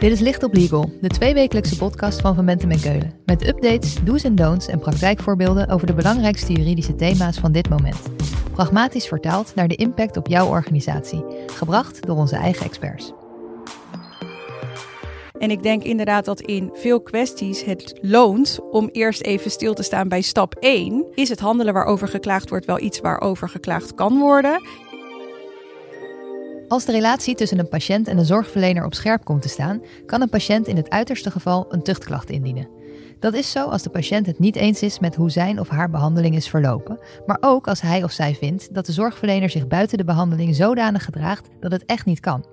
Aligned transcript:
Dit 0.00 0.12
is 0.12 0.20
Licht 0.20 0.42
op 0.42 0.54
Legal, 0.54 0.90
de 1.00 1.08
tweewekelijkse 1.08 1.76
podcast 1.76 2.20
van 2.20 2.34
Van 2.34 2.44
Bentem 2.44 2.70
en 2.70 2.80
Keulen. 2.80 3.12
Met 3.24 3.46
updates, 3.46 3.96
do's 4.04 4.24
en 4.24 4.34
don'ts 4.34 4.68
en 4.68 4.78
praktijkvoorbeelden 4.78 5.68
over 5.68 5.86
de 5.86 5.94
belangrijkste 5.94 6.52
juridische 6.52 6.94
thema's 6.94 7.38
van 7.38 7.52
dit 7.52 7.68
moment. 7.68 7.96
Pragmatisch 8.52 9.06
vertaald 9.06 9.54
naar 9.54 9.68
de 9.68 9.74
impact 9.74 10.16
op 10.16 10.26
jouw 10.26 10.48
organisatie. 10.48 11.24
Gebracht 11.46 12.06
door 12.06 12.16
onze 12.16 12.36
eigen 12.36 12.66
experts. 12.66 13.12
En 15.38 15.50
ik 15.50 15.62
denk 15.62 15.82
inderdaad 15.82 16.24
dat 16.24 16.40
in 16.40 16.70
veel 16.72 17.00
kwesties 17.00 17.64
het 17.64 17.98
loont 18.02 18.58
om 18.70 18.88
eerst 18.92 19.22
even 19.22 19.50
stil 19.50 19.74
te 19.74 19.82
staan 19.82 20.08
bij 20.08 20.20
stap 20.20 20.54
1. 20.54 21.06
Is 21.14 21.28
het 21.28 21.40
handelen 21.40 21.74
waarover 21.74 22.08
geklaagd 22.08 22.48
wordt 22.48 22.66
wel 22.66 22.80
iets 22.80 23.00
waarover 23.00 23.48
geklaagd 23.48 23.94
kan 23.94 24.18
worden? 24.18 24.60
Als 26.70 26.84
de 26.84 26.92
relatie 26.92 27.34
tussen 27.34 27.58
een 27.58 27.68
patiënt 27.68 28.08
en 28.08 28.18
een 28.18 28.24
zorgverlener 28.24 28.84
op 28.84 28.94
scherp 28.94 29.24
komt 29.24 29.42
te 29.42 29.48
staan, 29.48 29.82
kan 30.06 30.20
een 30.20 30.28
patiënt 30.28 30.66
in 30.66 30.76
het 30.76 30.90
uiterste 30.90 31.30
geval 31.30 31.66
een 31.68 31.82
tuchtklacht 31.82 32.30
indienen. 32.30 32.68
Dat 33.18 33.34
is 33.34 33.50
zo 33.50 33.68
als 33.68 33.82
de 33.82 33.90
patiënt 33.90 34.26
het 34.26 34.38
niet 34.38 34.56
eens 34.56 34.82
is 34.82 34.98
met 34.98 35.14
hoe 35.14 35.30
zijn 35.30 35.60
of 35.60 35.68
haar 35.68 35.90
behandeling 35.90 36.34
is 36.34 36.48
verlopen, 36.48 36.98
maar 37.26 37.38
ook 37.40 37.68
als 37.68 37.80
hij 37.80 38.02
of 38.02 38.10
zij 38.10 38.34
vindt 38.34 38.74
dat 38.74 38.86
de 38.86 38.92
zorgverlener 38.92 39.50
zich 39.50 39.66
buiten 39.66 39.98
de 39.98 40.04
behandeling 40.04 40.54
zodanig 40.54 41.04
gedraagt 41.04 41.48
dat 41.60 41.72
het 41.72 41.84
echt 41.84 42.06
niet 42.06 42.20
kan. 42.20 42.44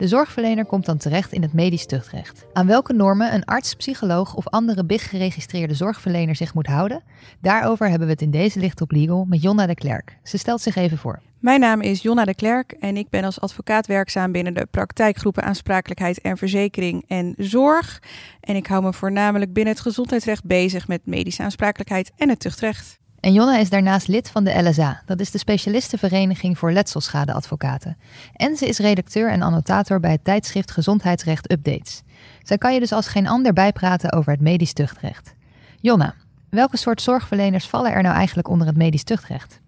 De 0.00 0.08
zorgverlener 0.08 0.64
komt 0.64 0.86
dan 0.86 0.96
terecht 0.96 1.32
in 1.32 1.42
het 1.42 1.52
medisch 1.52 1.86
tuchtrecht. 1.86 2.46
Aan 2.52 2.66
welke 2.66 2.92
normen 2.92 3.34
een 3.34 3.44
arts, 3.44 3.74
psycholoog 3.74 4.34
of 4.34 4.48
andere 4.48 4.84
BIG-geregistreerde 4.84 5.74
zorgverlener 5.74 6.36
zich 6.36 6.54
moet 6.54 6.66
houden? 6.66 7.02
Daarover 7.40 7.88
hebben 7.88 8.06
we 8.06 8.12
het 8.12 8.22
in 8.22 8.30
deze 8.30 8.58
Licht 8.58 8.80
op 8.80 8.90
Legal 8.90 9.24
met 9.28 9.42
Jonna 9.42 9.66
de 9.66 9.74
Klerk. 9.74 10.16
Ze 10.22 10.38
stelt 10.38 10.60
zich 10.60 10.76
even 10.76 10.98
voor. 10.98 11.20
Mijn 11.38 11.60
naam 11.60 11.80
is 11.80 12.02
Jonna 12.02 12.24
de 12.24 12.34
Klerk 12.34 12.72
en 12.72 12.96
ik 12.96 13.08
ben 13.08 13.24
als 13.24 13.40
advocaat 13.40 13.86
werkzaam 13.86 14.32
binnen 14.32 14.54
de 14.54 14.66
praktijkgroepen 14.70 15.42
aansprakelijkheid 15.42 16.20
en 16.20 16.36
verzekering 16.36 17.04
en 17.08 17.34
zorg. 17.36 18.02
En 18.40 18.56
ik 18.56 18.66
hou 18.66 18.82
me 18.82 18.92
voornamelijk 18.92 19.52
binnen 19.52 19.72
het 19.72 19.82
gezondheidsrecht 19.82 20.44
bezig 20.44 20.88
met 20.88 21.00
medische 21.06 21.42
aansprakelijkheid 21.42 22.12
en 22.16 22.28
het 22.28 22.40
tuchtrecht. 22.40 22.99
En 23.20 23.32
Jonna 23.32 23.58
is 23.58 23.70
daarnaast 23.70 24.08
lid 24.08 24.30
van 24.30 24.44
de 24.44 24.62
LSA, 24.62 25.02
dat 25.06 25.20
is 25.20 25.30
de 25.30 25.38
Specialistenvereniging 25.38 26.58
voor 26.58 26.72
Letselschadeadvocaten. 26.72 27.96
En 28.34 28.56
ze 28.56 28.66
is 28.66 28.78
redacteur 28.78 29.30
en 29.30 29.42
annotator 29.42 30.00
bij 30.00 30.10
het 30.10 30.24
tijdschrift 30.24 30.70
Gezondheidsrecht 30.70 31.52
Updates. 31.52 32.02
Zij 32.42 32.58
kan 32.58 32.74
je 32.74 32.80
dus 32.80 32.92
als 32.92 33.08
geen 33.08 33.26
ander 33.26 33.52
bijpraten 33.52 34.12
over 34.12 34.32
het 34.32 34.40
medisch 34.40 34.72
tuchtrecht. 34.72 35.34
Jonna, 35.80 36.14
welke 36.50 36.76
soort 36.76 37.02
zorgverleners 37.02 37.66
vallen 37.66 37.92
er 37.92 38.02
nou 38.02 38.14
eigenlijk 38.14 38.48
onder 38.48 38.66
het 38.66 38.76
medisch 38.76 39.04
tuchtrecht? 39.04 39.60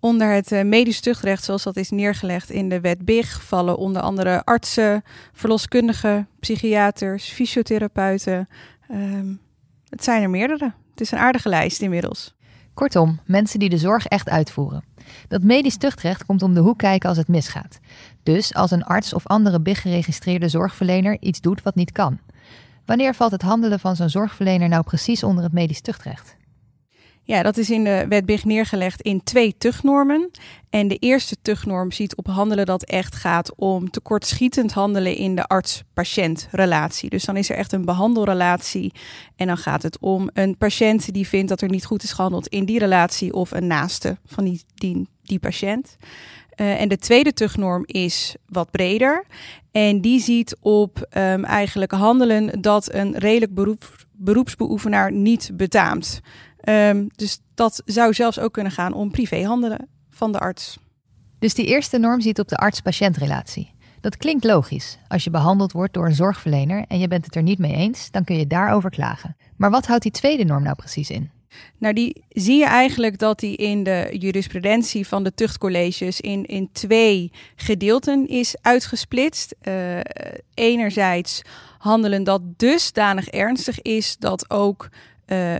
Onder 0.00 0.32
het 0.32 0.52
eh, 0.52 0.64
medisch 0.64 1.00
tuchtrecht, 1.00 1.44
zoals 1.44 1.62
dat 1.62 1.76
is 1.76 1.90
neergelegd 1.90 2.50
in 2.50 2.68
de 2.68 2.80
wet 2.80 3.04
BIG, 3.04 3.42
vallen 3.42 3.76
onder 3.76 4.02
andere 4.02 4.44
artsen, 4.44 5.02
verloskundigen, 5.32 6.28
psychiaters, 6.40 7.28
fysiotherapeuten. 7.28 8.48
Um, 8.90 9.40
het 9.88 10.04
zijn 10.04 10.22
er 10.22 10.30
meerdere. 10.30 10.72
Het 10.90 11.00
is 11.00 11.10
een 11.10 11.18
aardige 11.18 11.48
lijst 11.48 11.80
inmiddels. 11.80 12.34
Kortom, 12.80 13.20
mensen 13.24 13.58
die 13.58 13.68
de 13.68 13.78
zorg 13.78 14.06
echt 14.06 14.28
uitvoeren. 14.28 14.84
Dat 15.28 15.42
medisch 15.42 15.76
tuchtrecht 15.76 16.26
komt 16.26 16.42
om 16.42 16.54
de 16.54 16.60
hoek 16.60 16.78
kijken 16.78 17.08
als 17.08 17.18
het 17.18 17.28
misgaat. 17.28 17.80
Dus 18.22 18.54
als 18.54 18.70
een 18.70 18.84
arts 18.84 19.14
of 19.14 19.26
andere 19.26 19.60
BIG-geregistreerde 19.60 20.48
zorgverlener 20.48 21.16
iets 21.20 21.40
doet 21.40 21.62
wat 21.62 21.74
niet 21.74 21.92
kan. 21.92 22.18
Wanneer 22.84 23.14
valt 23.14 23.32
het 23.32 23.42
handelen 23.42 23.80
van 23.80 23.96
zo'n 23.96 24.08
zorgverlener 24.08 24.68
nou 24.68 24.82
precies 24.82 25.22
onder 25.22 25.44
het 25.44 25.52
medisch 25.52 25.80
tuchtrecht? 25.80 26.36
Ja, 27.30 27.42
dat 27.42 27.56
is 27.56 27.70
in 27.70 27.84
de 27.84 28.06
wet 28.08 28.26
BIG 28.26 28.44
neergelegd 28.44 29.00
in 29.00 29.22
twee 29.22 29.54
tuchtnormen. 29.58 30.30
En 30.70 30.88
de 30.88 30.96
eerste 30.96 31.36
tuchtnorm 31.42 31.92
ziet 31.92 32.16
op 32.16 32.26
handelen 32.26 32.66
dat 32.66 32.82
echt 32.82 33.14
gaat 33.14 33.52
om 33.56 33.90
tekortschietend 33.90 34.72
handelen 34.72 35.16
in 35.16 35.34
de 35.34 35.46
arts-patiënt-relatie. 35.46 37.10
Dus 37.10 37.24
dan 37.24 37.36
is 37.36 37.50
er 37.50 37.56
echt 37.56 37.72
een 37.72 37.84
behandelrelatie. 37.84 38.92
En 39.36 39.46
dan 39.46 39.56
gaat 39.56 39.82
het 39.82 39.98
om 40.00 40.30
een 40.32 40.56
patiënt 40.56 41.12
die 41.12 41.28
vindt 41.28 41.48
dat 41.48 41.60
er 41.60 41.68
niet 41.68 41.84
goed 41.84 42.02
is 42.02 42.12
gehandeld 42.12 42.46
in 42.46 42.64
die 42.64 42.78
relatie 42.78 43.32
of 43.32 43.50
een 43.50 43.66
naaste 43.66 44.16
van 44.26 44.44
die, 44.44 45.06
die, 45.24 45.38
patiënt. 45.38 45.96
Uh, 46.56 46.80
en 46.80 46.88
de 46.88 46.98
tweede 46.98 47.32
tuchtnorm 47.32 47.82
is 47.86 48.34
wat 48.46 48.70
breder. 48.70 49.24
En 49.70 50.00
die 50.00 50.20
ziet 50.20 50.56
op 50.60 50.98
um, 50.98 51.44
eigenlijk 51.44 51.92
handelen 51.92 52.60
dat 52.60 52.92
een 52.94 53.18
redelijk 53.18 53.54
beroep, 53.54 54.06
beroepsbeoefenaar 54.12 55.12
niet 55.12 55.50
betaamt. 55.54 56.20
Um, 56.64 57.08
dus 57.16 57.40
dat 57.54 57.82
zou 57.84 58.14
zelfs 58.14 58.38
ook 58.38 58.52
kunnen 58.52 58.72
gaan 58.72 58.92
om 58.92 59.10
privéhandelen 59.10 59.88
van 60.10 60.32
de 60.32 60.38
arts. 60.38 60.78
Dus 61.38 61.54
die 61.54 61.66
eerste 61.66 61.98
norm 61.98 62.20
ziet 62.20 62.38
op 62.38 62.48
de 62.48 62.56
arts-patiëntrelatie. 62.56 63.74
Dat 64.00 64.16
klinkt 64.16 64.44
logisch. 64.44 64.98
Als 65.08 65.24
je 65.24 65.30
behandeld 65.30 65.72
wordt 65.72 65.94
door 65.94 66.06
een 66.06 66.14
zorgverlener 66.14 66.84
en 66.88 66.98
je 66.98 67.08
bent 67.08 67.24
het 67.24 67.34
er 67.34 67.42
niet 67.42 67.58
mee 67.58 67.74
eens, 67.74 68.10
dan 68.10 68.24
kun 68.24 68.36
je 68.36 68.46
daarover 68.46 68.90
klagen. 68.90 69.36
Maar 69.56 69.70
wat 69.70 69.86
houdt 69.86 70.02
die 70.02 70.12
tweede 70.12 70.44
norm 70.44 70.62
nou 70.62 70.76
precies 70.76 71.10
in? 71.10 71.30
Nou, 71.78 71.94
die 71.94 72.24
zie 72.28 72.58
je 72.58 72.64
eigenlijk 72.64 73.18
dat 73.18 73.38
die 73.40 73.56
in 73.56 73.82
de 73.82 74.16
jurisprudentie 74.18 75.06
van 75.06 75.24
de 75.24 75.34
tuchtcolleges 75.34 76.20
in, 76.20 76.44
in 76.44 76.68
twee 76.72 77.32
gedeelten 77.56 78.28
is 78.28 78.56
uitgesplitst. 78.60 79.54
Uh, 79.62 79.98
enerzijds 80.54 81.42
handelen 81.78 82.24
dat 82.24 82.42
dusdanig 82.58 83.28
ernstig 83.28 83.82
is 83.82 84.16
dat 84.16 84.50
ook 84.50 84.88
uh, 85.26 85.54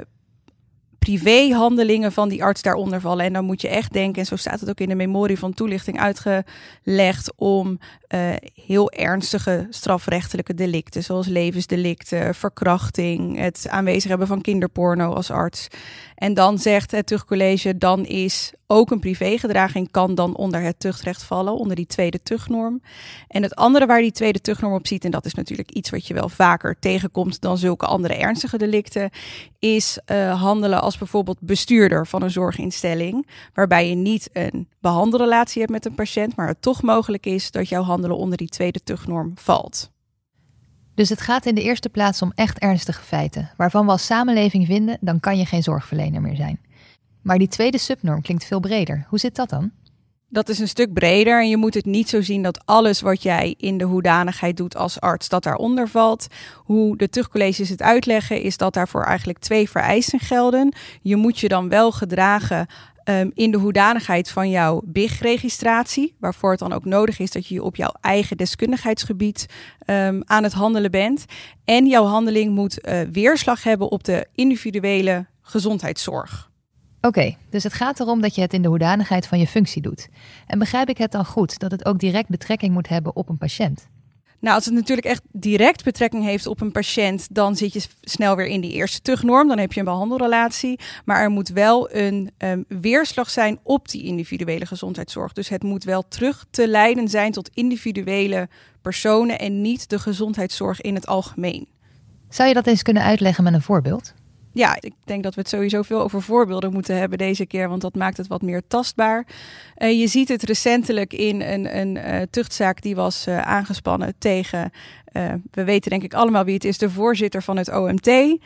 privéhandelingen 1.01 2.13
van 2.13 2.29
die 2.29 2.45
arts 2.45 2.63
daaronder 2.63 3.01
vallen. 3.01 3.25
En 3.25 3.33
dan 3.33 3.45
moet 3.45 3.61
je 3.61 3.69
echt 3.69 3.93
denken, 3.93 4.21
en 4.21 4.27
zo 4.27 4.37
staat 4.37 4.61
het 4.61 4.69
ook 4.69 4.81
in 4.81 4.89
de 4.89 4.95
memorie 4.95 5.39
van 5.39 5.55
toelichting 5.55 6.01
uitgelegd, 6.01 7.33
om 7.37 7.79
uh, 8.15 8.33
heel 8.67 8.91
ernstige 8.91 9.67
strafrechtelijke 9.71 10.55
delicten, 10.55 11.03
zoals 11.03 11.27
levensdelicten, 11.27 12.35
verkrachting, 12.35 13.39
het 13.39 13.67
aanwezig 13.69 14.09
hebben 14.09 14.27
van 14.27 14.41
kinderporno 14.41 15.13
als 15.13 15.31
arts. 15.31 15.69
En 16.15 16.35
dan 16.35 16.59
zegt 16.59 16.91
het 16.91 17.07
tuchtcollege, 17.07 17.79
dan 17.79 18.05
is 18.05 18.53
ook 18.71 18.91
een 18.91 19.01
privégedraging 19.01 19.91
kan 19.91 20.15
dan 20.15 20.37
onder 20.37 20.63
het 20.63 20.81
tuchtrecht 20.81 21.23
vallen, 21.23 21.55
onder 21.55 21.77
die 21.77 21.87
tweede 21.87 22.23
tuchtnorm. 22.23 22.83
En 23.29 23.43
het 23.43 23.55
andere 23.55 23.87
waar 23.87 24.01
die 24.01 24.13
tweede 24.13 24.41
tuchtnorm 24.41 24.75
op 24.75 24.87
ziet, 24.87 25.05
en 25.05 25.11
dat 25.11 25.25
is 25.25 25.35
natuurlijk 25.35 25.71
iets 25.71 25.91
wat 25.91 26.07
je 26.07 26.15
wel 26.15 26.29
vaker 26.29 26.77
tegenkomt 26.79 27.41
dan 27.41 27.59
zulke 27.59 27.87
andere 27.87 28.15
ernstige 28.15 28.59
delicten, 28.59 29.11
is 29.59 29.99
uh, 30.07 30.43
handelen 30.43 30.83
als 30.83 30.99
bijvoorbeeld 30.99 31.41
bestuurder 31.41 32.07
van 32.07 32.23
een 32.23 32.31
zorginstelling, 32.31 33.27
waarbij 33.55 33.89
je 33.89 33.95
niet 33.95 34.31
een 34.33 34.69
behandelrelatie 34.81 35.61
hebt 35.61 35.73
met 35.73 35.87
een 35.87 35.95
patiënt, 35.95 36.37
maar 36.37 36.47
het 36.47 36.63
toch 36.63 36.83
mogelijk 36.83 37.27
is 37.27 37.51
dat 37.51 37.69
jouw 37.69 37.83
handelen 37.83 38.17
onder 38.17 38.37
die 38.37 38.49
tweede 38.49 38.83
tuchtnorm 38.83 39.33
valt. 39.35 39.91
Dus 40.95 41.09
het 41.09 41.21
gaat 41.21 41.47
in 41.47 41.55
de 41.55 41.63
eerste 41.63 41.89
plaats 41.89 42.23
om 42.23 42.33
echt 42.35 42.59
ernstige 42.59 43.03
feiten, 43.03 43.51
waarvan 43.57 43.85
we 43.85 43.91
als 43.91 44.07
samenleving 44.07 44.67
vinden, 44.67 44.99
dan 45.01 45.21
kan 45.21 45.39
je 45.39 45.47
geen 45.47 45.63
zorgverlener 45.63 46.21
meer 46.21 46.37
zijn. 46.37 46.61
Maar 47.23 47.39
die 47.39 47.49
tweede 47.49 47.79
subnorm 47.79 48.23
klinkt 48.23 48.45
veel 48.45 48.61
breder. 48.61 49.07
Hoe 49.09 49.19
zit 49.19 49.37
dat 49.37 49.49
dan? 49.49 49.71
Dat 50.33 50.49
is 50.49 50.59
een 50.59 50.69
stuk 50.69 50.93
breder 50.93 51.41
en 51.41 51.49
je 51.49 51.57
moet 51.57 51.75
het 51.75 51.85
niet 51.85 52.09
zo 52.09 52.23
zien 52.23 52.43
dat 52.43 52.63
alles 52.65 53.01
wat 53.01 53.23
jij 53.23 53.55
in 53.59 53.79
de 53.79 53.85
hoedanigheid 53.85 54.57
doet 54.57 54.77
als 54.77 55.01
arts, 55.01 55.29
dat 55.29 55.43
daaronder 55.43 55.89
valt. 55.89 56.27
Hoe 56.57 56.97
de 56.97 57.09
tuchtcolleges 57.09 57.69
het 57.69 57.83
uitleggen 57.83 58.43
is 58.43 58.57
dat 58.57 58.75
daarvoor 58.75 59.05
eigenlijk 59.05 59.39
twee 59.39 59.71
vereisten 59.71 60.19
gelden. 60.19 60.75
Je 61.01 61.17
moet 61.17 61.39
je 61.39 61.49
dan 61.49 61.69
wel 61.69 61.93
gedragen 61.93 62.67
um, 63.05 63.31
in 63.35 63.51
de 63.51 63.59
hoedanigheid 63.59 64.31
van 64.31 64.51
jouw 64.51 64.83
BIG-registratie, 64.85 66.17
waarvoor 66.21 66.51
het 66.51 66.59
dan 66.59 66.73
ook 66.73 66.85
nodig 66.85 67.19
is 67.19 67.31
dat 67.31 67.47
je 67.47 67.63
op 67.63 67.77
jouw 67.77 67.93
eigen 68.01 68.37
deskundigheidsgebied 68.37 69.47
um, 69.87 70.23
aan 70.25 70.43
het 70.43 70.53
handelen 70.53 70.91
bent. 70.91 71.25
En 71.65 71.87
jouw 71.87 72.05
handeling 72.05 72.55
moet 72.55 72.79
uh, 72.83 73.01
weerslag 73.13 73.63
hebben 73.63 73.91
op 73.91 74.05
de 74.05 74.27
individuele 74.35 75.27
gezondheidszorg. 75.41 76.50
Oké, 77.03 77.19
okay, 77.19 77.37
dus 77.51 77.63
het 77.63 77.73
gaat 77.73 78.01
erom 78.01 78.21
dat 78.21 78.35
je 78.35 78.41
het 78.41 78.53
in 78.53 78.63
de 78.63 78.69
hoedanigheid 78.69 79.27
van 79.27 79.39
je 79.39 79.47
functie 79.47 79.83
doet. 79.83 80.09
En 80.47 80.59
begrijp 80.59 80.89
ik 80.89 80.99
het 80.99 81.13
dan 81.13 81.25
goed 81.25 81.59
dat 81.59 81.71
het 81.71 81.85
ook 81.85 81.99
direct 81.99 82.29
betrekking 82.29 82.73
moet 82.73 82.89
hebben 82.89 83.17
op 83.17 83.29
een 83.29 83.39
patiënt? 83.39 83.89
Nou, 84.41 84.55
als 84.55 84.65
het 84.65 84.75
natuurlijk 84.75 85.07
echt 85.07 85.23
direct 85.33 85.85
betrekking 85.85 86.25
heeft 86.25 86.47
op 86.47 86.61
een 86.61 86.73
patiënt, 86.73 87.35
dan 87.35 87.57
zit 87.57 87.73
je 87.73 87.83
snel 88.01 88.37
weer 88.37 88.47
in 88.47 88.61
die 88.61 88.73
eerste 88.73 89.01
tugnorm. 89.01 89.49
Dan 89.49 89.59
heb 89.59 89.73
je 89.73 89.79
een 89.79 89.85
behandelrelatie. 89.87 90.79
Maar 91.05 91.21
er 91.23 91.31
moet 91.31 91.49
wel 91.49 91.95
een 91.95 92.31
um, 92.39 92.65
weerslag 92.69 93.31
zijn 93.31 93.59
op 93.63 93.89
die 93.89 94.03
individuele 94.03 94.67
gezondheidszorg. 94.67 95.33
Dus 95.33 95.49
het 95.49 95.63
moet 95.63 95.85
wel 95.85 96.09
terug 96.09 96.47
te 96.51 96.69
leiden 96.69 97.09
zijn 97.09 97.33
tot 97.33 97.51
individuele 97.55 98.49
personen 98.83 99.39
en 99.39 99.61
niet 99.61 99.89
de 99.89 99.99
gezondheidszorg 99.99 100.81
in 100.81 100.95
het 100.95 101.07
algemeen. 101.07 101.69
Zou 102.29 102.49
je 102.49 102.55
dat 102.55 102.67
eens 102.67 102.83
kunnen 102.83 103.03
uitleggen 103.03 103.45
met 103.45 103.55
een 103.55 103.63
voorbeeld? 103.63 104.15
Ja, 104.53 104.77
ik 104.81 104.93
denk 105.05 105.23
dat 105.23 105.35
we 105.35 105.41
het 105.41 105.51
sowieso 105.51 105.83
veel 105.83 106.01
over 106.01 106.23
voorbeelden 106.23 106.73
moeten 106.73 106.97
hebben 106.97 107.19
deze 107.19 107.47
keer, 107.47 107.69
want 107.69 107.81
dat 107.81 107.95
maakt 107.95 108.17
het 108.17 108.27
wat 108.27 108.43
meer 108.43 108.63
tastbaar. 108.69 109.27
Uh, 109.79 110.01
je 110.01 110.07
ziet 110.07 110.29
het 110.29 110.43
recentelijk 110.43 111.13
in 111.13 111.41
een, 111.41 111.79
een 111.79 111.97
uh, 111.97 112.23
tuchtzaak 112.31 112.83
die 112.83 112.95
was 112.95 113.27
uh, 113.27 113.41
aangespannen 113.41 114.15
tegen 114.19 114.73
uh, 115.13 115.33
we 115.51 115.65
weten 115.65 115.91
denk 115.91 116.03
ik 116.03 116.15
allemaal 116.15 116.45
wie 116.45 116.55
het 116.55 116.65
is, 116.65 116.79
de 116.79 116.91
voorzitter 116.91 117.43
van 117.43 117.57
het 117.57 117.73
OMT 117.73 118.07
uh, 118.07 118.39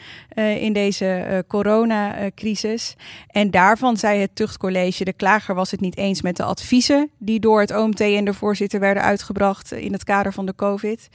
in 0.62 0.72
deze 0.72 1.26
uh, 1.30 1.38
coronacrisis. 1.46 2.96
En 3.26 3.50
daarvan 3.50 3.96
zei 3.96 4.20
het 4.20 4.36
tuchtcollege, 4.36 5.04
de 5.04 5.12
klager 5.12 5.54
was 5.54 5.70
het 5.70 5.80
niet 5.80 5.96
eens 5.96 6.22
met 6.22 6.36
de 6.36 6.42
adviezen 6.42 7.10
die 7.18 7.40
door 7.40 7.60
het 7.60 7.76
OMT 7.76 8.00
en 8.00 8.24
de 8.24 8.34
voorzitter 8.34 8.80
werden 8.80 9.02
uitgebracht 9.02 9.72
in 9.72 9.92
het 9.92 10.04
kader 10.04 10.32
van 10.32 10.46
de 10.46 10.54
COVID. 10.54 11.08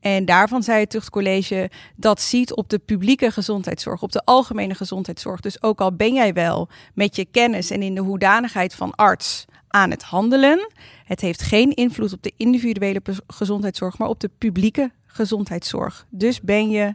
En 0.00 0.24
daarvan 0.24 0.62
zei 0.62 0.80
het 0.80 0.90
tuchtcollege 0.90 1.70
dat 1.96 2.20
ziet 2.20 2.54
op 2.54 2.68
de 2.68 2.78
publieke 2.78 3.30
gezondheidszorg, 3.30 4.02
op 4.02 4.12
de 4.12 4.22
algemene 4.24 4.74
gezondheidszorg. 4.74 5.40
Dus 5.40 5.62
ook 5.62 5.80
al 5.80 5.92
ben 5.92 6.14
jij 6.14 6.32
wel 6.32 6.68
met 6.94 7.16
je 7.16 7.24
kennis 7.24 7.70
en 7.70 7.82
in 7.82 7.94
de 7.94 8.00
hoedanigheid 8.00 8.74
van 8.74 8.94
arts 8.94 9.46
aan 9.70 9.90
het 9.90 10.02
handelen. 10.02 10.70
Het 11.04 11.20
heeft 11.20 11.42
geen 11.42 11.74
invloed 11.74 12.12
op 12.12 12.22
de 12.22 12.32
individuele 12.36 13.00
gezondheidszorg, 13.26 13.98
maar 13.98 14.08
op 14.08 14.20
de 14.20 14.30
publieke 14.38 14.92
gezondheidszorg. 15.06 16.06
Dus 16.10 16.40
ben 16.40 16.70
je 16.70 16.94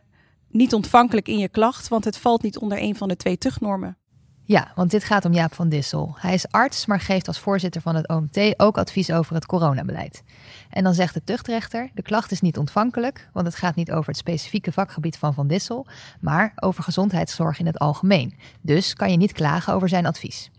niet 0.50 0.74
ontvankelijk 0.74 1.28
in 1.28 1.38
je 1.38 1.50
klacht, 1.50 1.88
want 1.88 2.06
het 2.06 2.18
valt 2.18 2.42
niet 2.42 2.58
onder 2.58 2.82
een 2.82 2.96
van 2.96 3.08
de 3.08 3.16
twee 3.16 3.38
tuchtnormen. 3.38 3.98
Ja, 4.48 4.72
want 4.76 4.92
dit 4.92 5.04
gaat 5.04 5.26
om 5.26 5.34
Jaap 5.34 5.54
van 5.54 5.70
Dissel. 5.70 6.16
Hij 6.18 6.34
is 6.34 6.52
arts, 6.52 6.86
maar 6.86 7.00
geeft 7.00 7.28
als 7.28 7.40
voorzitter 7.40 7.82
van 7.82 7.96
het 7.96 8.08
OMT 8.08 8.54
ook 8.58 8.78
advies 8.78 9.12
over 9.12 9.36
het 9.36 9.46
coronabeleid. 9.46 10.24
En 10.70 10.84
dan 10.84 10.94
zegt 10.94 11.14
de 11.14 11.24
tuchtrechter: 11.24 11.90
de 11.94 12.02
klacht 12.02 12.32
is 12.32 12.42
niet 12.42 12.58
ontvankelijk, 12.58 13.30
want 13.34 13.46
het 13.46 13.56
gaat 13.56 13.76
niet 13.76 13.92
over 13.92 14.08
het 14.08 14.18
specifieke 14.18 14.72
vakgebied 14.72 15.18
van 15.18 15.34
Van 15.34 15.48
Dissel, 15.48 15.88
maar 16.20 16.52
over 16.56 16.84
gezondheidszorg 16.84 17.60
in 17.60 17.66
het 17.66 17.80
algemeen. 17.80 18.38
Dus 18.62 18.94
kan 18.94 19.12
je 19.12 19.18
niet 19.18 19.32
klagen 19.32 19.74
over 19.74 19.90
zijn 19.90 20.06
advies. 20.06 20.52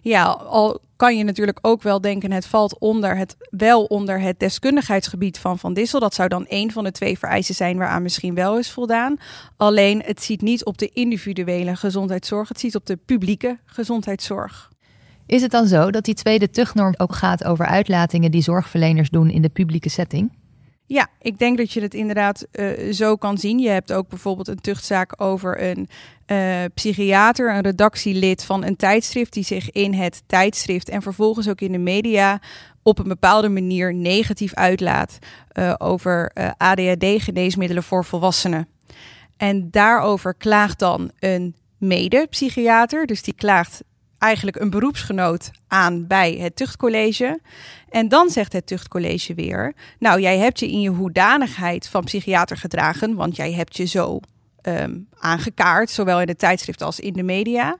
Ja, 0.00 0.24
al 0.24 0.80
kan 0.98 1.16
je 1.16 1.24
natuurlijk 1.24 1.58
ook 1.62 1.82
wel 1.82 2.00
denken, 2.00 2.32
het 2.32 2.46
valt 2.46 2.78
onder 2.78 3.16
het, 3.16 3.36
wel 3.50 3.84
onder 3.84 4.20
het 4.20 4.38
deskundigheidsgebied 4.38 5.38
van 5.38 5.58
Van 5.58 5.74
Dissel. 5.74 6.00
Dat 6.00 6.14
zou 6.14 6.28
dan 6.28 6.46
één 6.46 6.70
van 6.70 6.84
de 6.84 6.90
twee 6.90 7.18
vereisen 7.18 7.54
zijn 7.54 7.78
waaraan 7.78 8.02
misschien 8.02 8.34
wel 8.34 8.58
is 8.58 8.70
voldaan. 8.70 9.16
Alleen 9.56 10.02
het 10.04 10.22
ziet 10.22 10.42
niet 10.42 10.64
op 10.64 10.78
de 10.78 10.90
individuele 10.92 11.76
gezondheidszorg, 11.76 12.48
het 12.48 12.60
ziet 12.60 12.74
op 12.74 12.86
de 12.86 12.96
publieke 12.96 13.58
gezondheidszorg. 13.64 14.70
Is 15.26 15.42
het 15.42 15.50
dan 15.50 15.66
zo 15.66 15.90
dat 15.90 16.04
die 16.04 16.14
tweede 16.14 16.50
tuchtnorm 16.50 16.94
ook 16.96 17.14
gaat 17.14 17.44
over 17.44 17.66
uitlatingen 17.66 18.30
die 18.30 18.42
zorgverleners 18.42 19.10
doen 19.10 19.30
in 19.30 19.42
de 19.42 19.48
publieke 19.48 19.88
setting? 19.88 20.32
Ja, 20.88 21.08
ik 21.20 21.38
denk 21.38 21.58
dat 21.58 21.72
je 21.72 21.80
het 21.80 21.94
inderdaad 21.94 22.46
uh, 22.52 22.92
zo 22.92 23.16
kan 23.16 23.38
zien. 23.38 23.58
Je 23.58 23.68
hebt 23.68 23.92
ook 23.92 24.08
bijvoorbeeld 24.08 24.48
een 24.48 24.60
tuchtzaak 24.60 25.22
over 25.22 25.62
een 25.62 25.88
uh, 26.26 26.64
psychiater, 26.74 27.54
een 27.54 27.60
redactielid 27.60 28.44
van 28.44 28.64
een 28.64 28.76
tijdschrift, 28.76 29.32
die 29.32 29.44
zich 29.44 29.70
in 29.70 29.94
het 29.94 30.22
tijdschrift 30.26 30.88
en 30.88 31.02
vervolgens 31.02 31.48
ook 31.48 31.60
in 31.60 31.72
de 31.72 31.78
media 31.78 32.40
op 32.82 32.98
een 32.98 33.08
bepaalde 33.08 33.48
manier 33.48 33.94
negatief 33.94 34.54
uitlaat 34.54 35.18
uh, 35.52 35.74
over 35.78 36.32
ADHD-geneesmiddelen 36.56 37.82
voor 37.82 38.04
volwassenen. 38.04 38.68
En 39.36 39.70
daarover 39.70 40.34
klaagt 40.34 40.78
dan 40.78 41.10
een 41.18 41.54
mede-psychiater, 41.78 43.06
dus 43.06 43.22
die 43.22 43.34
klaagt 43.34 43.82
eigenlijk 44.18 44.56
een 44.56 44.70
beroepsgenoot 44.70 45.50
aan 45.68 46.06
bij 46.06 46.32
het 46.32 46.56
tuchtcollege. 46.56 47.40
En 47.88 48.08
dan 48.08 48.30
zegt 48.30 48.52
het 48.52 48.66
tuchtcollege 48.66 49.34
weer: 49.34 49.74
Nou, 49.98 50.20
jij 50.20 50.38
hebt 50.38 50.60
je 50.60 50.70
in 50.70 50.80
je 50.80 50.90
hoedanigheid 50.90 51.88
van 51.88 52.04
psychiater 52.04 52.56
gedragen, 52.56 53.14
want 53.14 53.36
jij 53.36 53.52
hebt 53.52 53.76
je 53.76 53.84
zo 53.84 54.20
um, 54.62 55.08
aangekaart, 55.18 55.90
zowel 55.90 56.20
in 56.20 56.26
de 56.26 56.36
tijdschrift 56.36 56.82
als 56.82 57.00
in 57.00 57.12
de 57.12 57.22
media. 57.22 57.78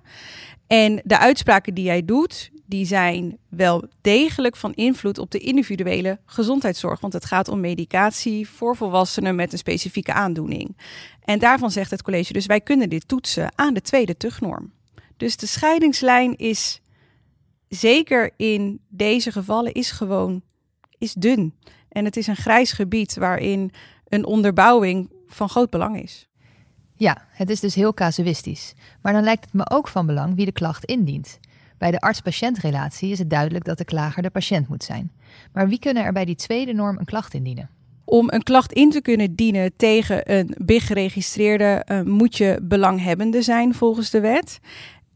En 0.66 1.00
de 1.04 1.18
uitspraken 1.18 1.74
die 1.74 1.84
jij 1.84 2.04
doet, 2.04 2.50
die 2.66 2.86
zijn 2.86 3.38
wel 3.48 3.88
degelijk 4.00 4.56
van 4.56 4.74
invloed 4.74 5.18
op 5.18 5.30
de 5.30 5.38
individuele 5.38 6.18
gezondheidszorg. 6.26 7.00
Want 7.00 7.12
het 7.12 7.24
gaat 7.24 7.48
om 7.48 7.60
medicatie 7.60 8.48
voor 8.48 8.76
volwassenen 8.76 9.34
met 9.34 9.52
een 9.52 9.58
specifieke 9.58 10.12
aandoening. 10.12 10.76
En 11.24 11.38
daarvan 11.38 11.70
zegt 11.70 11.90
het 11.90 12.02
college 12.02 12.32
dus 12.32 12.46
wij 12.46 12.60
kunnen 12.60 12.88
dit 12.88 13.08
toetsen 13.08 13.52
aan 13.54 13.74
de 13.74 13.80
tweede 13.80 14.16
tuchtnorm. 14.16 14.72
Dus 15.18 15.36
de 15.36 15.46
scheidingslijn 15.46 16.36
is 16.36 16.80
zeker 17.68 18.30
in 18.36 18.80
deze 18.88 19.32
gevallen 19.32 19.72
is 19.72 19.90
gewoon 19.90 20.42
is 20.98 21.12
dun. 21.12 21.54
En 21.88 22.04
het 22.04 22.16
is 22.16 22.26
een 22.26 22.36
grijs 22.36 22.72
gebied 22.72 23.16
waarin 23.16 23.70
een 24.08 24.24
onderbouwing 24.24 25.10
van 25.26 25.48
groot 25.48 25.70
belang 25.70 26.02
is. 26.02 26.28
Ja, 26.94 27.26
het 27.30 27.50
is 27.50 27.60
dus 27.60 27.74
heel 27.74 27.94
casuïstisch. 27.94 28.74
Maar 29.02 29.12
dan 29.12 29.22
lijkt 29.22 29.44
het 29.44 29.52
me 29.52 29.70
ook 29.70 29.88
van 29.88 30.06
belang 30.06 30.34
wie 30.34 30.44
de 30.44 30.52
klacht 30.52 30.84
indient. 30.84 31.38
Bij 31.78 31.90
de 31.90 32.00
arts-patiëntrelatie 32.00 33.10
is 33.10 33.18
het 33.18 33.30
duidelijk 33.30 33.64
dat 33.64 33.78
de 33.78 33.84
klager 33.84 34.22
de 34.22 34.30
patiënt 34.30 34.68
moet 34.68 34.84
zijn. 34.84 35.12
Maar 35.52 35.68
wie 35.68 35.78
kunnen 35.78 36.04
er 36.04 36.12
bij 36.12 36.24
die 36.24 36.34
tweede 36.34 36.72
norm 36.72 36.98
een 36.98 37.04
klacht 37.04 37.34
indienen? 37.34 37.70
Om 38.04 38.30
een 38.30 38.42
klacht 38.42 38.72
in 38.72 38.90
te 38.90 39.00
kunnen 39.00 39.34
dienen 39.34 39.76
tegen 39.76 40.38
een 40.38 40.54
BIG-geregistreerde 40.64 41.86
uh, 41.86 42.02
moet 42.02 42.36
je 42.36 42.58
belanghebbende 42.62 43.42
zijn 43.42 43.74
volgens 43.74 44.10
de 44.10 44.20
wet. 44.20 44.60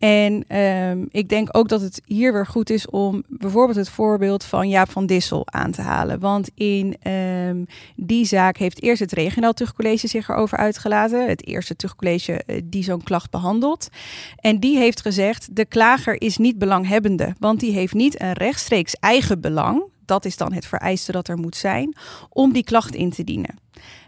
En 0.03 0.57
um, 0.59 1.09
ik 1.11 1.29
denk 1.29 1.49
ook 1.53 1.69
dat 1.69 1.81
het 1.81 2.03
hier 2.05 2.33
weer 2.33 2.47
goed 2.47 2.71
is 2.71 2.87
om 2.91 3.23
bijvoorbeeld 3.29 3.77
het 3.77 3.89
voorbeeld 3.89 4.45
van 4.45 4.69
Jaap 4.69 4.91
van 4.91 5.07
Dissel 5.07 5.43
aan 5.45 5.71
te 5.71 5.81
halen. 5.83 6.21
Want 6.21 6.51
in 6.55 6.97
um, 7.11 7.67
die 7.97 8.25
zaak 8.25 8.57
heeft 8.57 8.83
eerst 8.83 9.01
het 9.01 9.13
regionaal 9.13 9.53
tuchtcollege 9.53 10.07
zich 10.07 10.29
erover 10.29 10.59
uitgelaten. 10.59 11.29
Het 11.29 11.47
eerste 11.47 11.77
tuchtcollege 11.77 12.43
uh, 12.47 12.61
die 12.65 12.83
zo'n 12.83 13.03
klacht 13.03 13.31
behandelt. 13.31 13.89
En 14.37 14.61
die 14.61 14.77
heeft 14.77 15.01
gezegd, 15.01 15.57
de 15.57 15.65
klager 15.65 16.21
is 16.21 16.37
niet 16.37 16.59
belanghebbende. 16.59 17.35
Want 17.39 17.61
die 17.61 17.73
heeft 17.73 17.95
niet 17.95 18.21
een 18.21 18.33
rechtstreeks 18.33 18.95
eigen 18.95 19.41
belang. 19.41 19.83
Dat 20.05 20.25
is 20.25 20.37
dan 20.37 20.53
het 20.53 20.67
vereiste 20.67 21.13
dat 21.13 21.29
er 21.29 21.39
moet 21.39 21.57
zijn 21.57 21.97
om 22.29 22.53
die 22.53 22.65
klacht 22.65 22.95
in 22.95 23.11
te 23.11 23.25
dienen. 23.25 23.59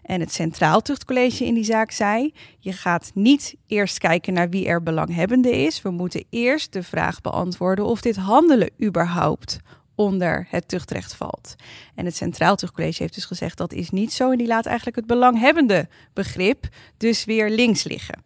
En 0.05 0.21
het 0.21 0.33
Centraal 0.33 0.81
Tuchtcollege 0.81 1.45
in 1.45 1.55
die 1.55 1.65
zaak 1.65 1.91
zei: 1.91 2.33
je 2.59 2.73
gaat 2.73 3.11
niet 3.15 3.55
eerst 3.67 3.99
kijken 3.99 4.33
naar 4.33 4.49
wie 4.49 4.67
er 4.67 4.83
belanghebbende 4.83 5.63
is. 5.63 5.83
We 5.83 5.91
moeten 5.91 6.25
eerst 6.31 6.73
de 6.73 6.83
vraag 6.83 7.21
beantwoorden 7.21 7.85
of 7.85 8.01
dit 8.01 8.17
handelen 8.17 8.71
überhaupt 8.83 9.59
onder 9.95 10.47
het 10.51 10.69
tuchtrecht 10.69 11.15
valt. 11.15 11.55
En 11.95 12.05
het 12.05 12.17
Centraal 12.17 12.57
Tuchtcollege 12.57 13.03
heeft 13.03 13.15
dus 13.15 13.25
gezegd 13.25 13.59
dat 13.59 13.73
is 13.73 13.91
niet 13.91 14.13
zo 14.13 14.31
en 14.31 14.39
die 14.39 14.47
laat 14.47 14.67
eigenlijk 14.67 14.97
het 14.97 15.07
belanghebbende 15.07 15.89
begrip 16.13 16.69
dus 16.97 17.25
weer 17.25 17.51
links 17.51 17.85
liggen. 17.85 18.23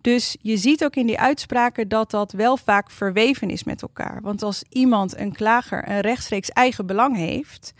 Dus 0.00 0.36
je 0.40 0.56
ziet 0.56 0.84
ook 0.84 0.96
in 0.96 1.06
die 1.06 1.18
uitspraken 1.18 1.88
dat 1.88 2.10
dat 2.10 2.32
wel 2.32 2.56
vaak 2.56 2.90
verweven 2.90 3.50
is 3.50 3.64
met 3.64 3.82
elkaar. 3.82 4.20
Want 4.22 4.42
als 4.42 4.64
iemand, 4.68 5.16
een 5.18 5.32
klager, 5.32 5.88
een 5.88 6.00
rechtstreeks 6.00 6.50
eigen 6.50 6.86
belang 6.86 7.16
heeft, 7.16 7.72